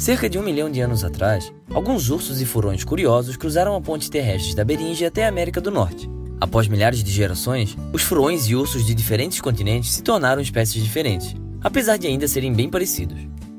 [0.00, 4.10] Cerca de um milhão de anos atrás, alguns ursos e furões curiosos cruzaram a ponte
[4.10, 6.08] terrestre da Beringe até a América do Norte.
[6.40, 11.34] Após milhares de gerações, os furões e ursos de diferentes continentes se tornaram espécies diferentes,
[11.62, 13.18] apesar de ainda serem bem parecidos.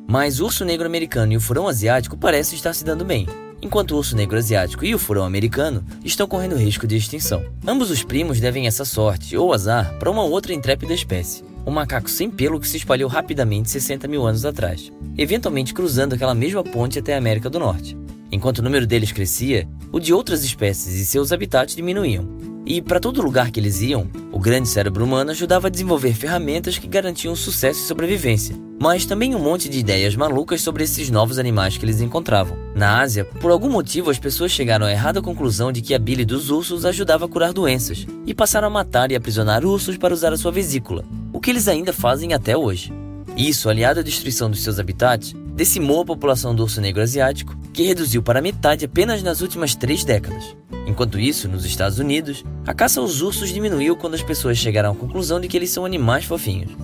[0.09, 3.27] Mas o urso negro americano e o furão asiático parecem estar se dando bem,
[3.61, 7.45] enquanto o urso negro asiático e o furão americano estão correndo risco de extinção.
[7.67, 12.09] Ambos os primos devem essa sorte ou azar para uma outra intrépida espécie, um macaco
[12.09, 16.99] sem pelo que se espalhou rapidamente 60 mil anos atrás, eventualmente cruzando aquela mesma ponte
[16.99, 17.97] até a América do Norte.
[18.31, 22.25] Enquanto o número deles crescia, o de outras espécies e seus habitats diminuíam.
[22.65, 26.77] E para todo lugar que eles iam, o grande cérebro humano ajudava a desenvolver ferramentas
[26.77, 31.37] que garantiam sucesso e sobrevivência, mas também um monte de ideias malucas sobre esses novos
[31.39, 32.57] animais que eles encontravam.
[32.75, 36.23] Na Ásia, por algum motivo as pessoas chegaram à errada conclusão de que a bile
[36.23, 40.31] dos ursos ajudava a curar doenças, e passaram a matar e aprisionar ursos para usar
[40.31, 41.03] a sua vesícula,
[41.41, 42.93] o que eles ainda fazem até hoje.
[43.35, 47.81] Isso, aliado à destruição dos seus habitats, decimou a população do urso negro asiático, que
[47.81, 50.55] reduziu para metade apenas nas últimas três décadas.
[50.85, 54.95] Enquanto isso, nos Estados Unidos, a caça aos ursos diminuiu quando as pessoas chegaram à
[54.95, 56.77] conclusão de que eles são animais fofinhos.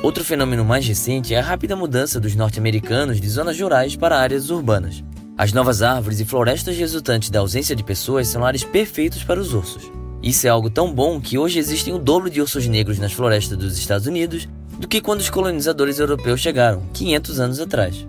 [0.00, 4.48] Outro fenômeno mais recente é a rápida mudança dos norte-americanos de zonas rurais para áreas
[4.48, 5.02] urbanas.
[5.36, 9.52] As novas árvores e florestas resultantes da ausência de pessoas são lares perfeitos para os
[9.52, 9.90] ursos.
[10.24, 13.58] Isso é algo tão bom que hoje existem o dobro de ursos negros nas florestas
[13.58, 18.06] dos Estados Unidos do que quando os colonizadores europeus chegaram, 500 anos atrás.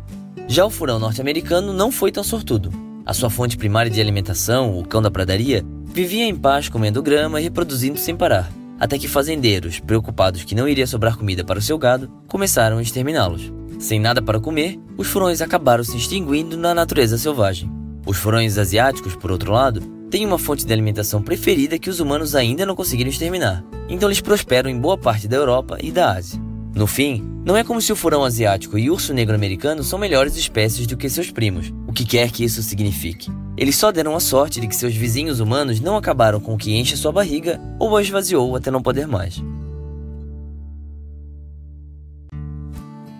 [0.47, 2.71] Já o furão norte-americano não foi tão sortudo.
[3.05, 7.41] A sua fonte primária de alimentação, o cão da pradaria, vivia em paz comendo grama
[7.41, 8.49] e reproduzindo sem parar,
[8.79, 12.81] até que fazendeiros, preocupados que não iria sobrar comida para o seu gado, começaram a
[12.81, 13.51] exterminá-los.
[13.77, 17.69] Sem nada para comer, os furões acabaram se extinguindo na natureza selvagem.
[18.05, 22.35] Os furões asiáticos, por outro lado, têm uma fonte de alimentação preferida que os humanos
[22.35, 26.39] ainda não conseguiram exterminar, então eles prosperam em boa parte da Europa e da Ásia.
[26.75, 29.97] No fim, não é como se o furão asiático e o urso negro americano são
[29.97, 33.31] melhores espécies do que seus primos, o que quer que isso signifique.
[33.57, 36.75] Eles só deram a sorte de que seus vizinhos humanos não acabaram com o que
[36.75, 39.41] enche sua barriga ou a esvaziou até não poder mais.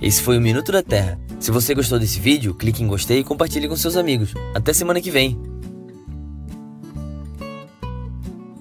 [0.01, 1.17] Esse foi o Minuto da Terra.
[1.39, 4.33] Se você gostou desse vídeo, clique em gostei e compartilhe com seus amigos.
[4.53, 5.54] Até semana que vem!